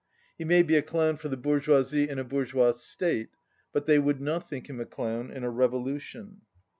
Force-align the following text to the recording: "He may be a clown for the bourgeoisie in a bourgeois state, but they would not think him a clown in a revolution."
"He 0.35 0.45
may 0.45 0.63
be 0.63 0.75
a 0.77 0.81
clown 0.81 1.17
for 1.17 1.27
the 1.29 1.37
bourgeoisie 1.37 2.09
in 2.09 2.17
a 2.17 2.23
bourgeois 2.23 2.71
state, 2.71 3.29
but 3.71 3.85
they 3.85 3.99
would 3.99 4.19
not 4.19 4.49
think 4.49 4.67
him 4.67 4.79
a 4.79 4.85
clown 4.87 5.29
in 5.29 5.43
a 5.43 5.49
revolution." 5.51 6.41